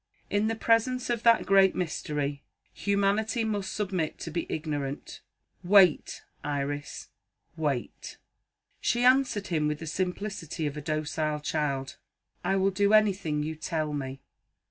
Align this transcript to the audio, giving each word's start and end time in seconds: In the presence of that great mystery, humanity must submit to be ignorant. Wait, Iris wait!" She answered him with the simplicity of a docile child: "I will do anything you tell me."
In 0.31 0.47
the 0.47 0.55
presence 0.55 1.11
of 1.11 1.21
that 1.21 1.45
great 1.45 1.75
mystery, 1.75 2.41
humanity 2.73 3.43
must 3.43 3.71
submit 3.71 4.17
to 4.21 4.31
be 4.31 4.47
ignorant. 4.51 5.21
Wait, 5.63 6.23
Iris 6.43 7.09
wait!" 7.55 8.17
She 8.79 9.03
answered 9.03 9.49
him 9.49 9.67
with 9.67 9.77
the 9.77 9.85
simplicity 9.85 10.65
of 10.65 10.75
a 10.75 10.81
docile 10.81 11.39
child: 11.39 11.97
"I 12.43 12.55
will 12.55 12.71
do 12.71 12.93
anything 12.93 13.43
you 13.43 13.53
tell 13.55 13.93
me." 13.93 14.21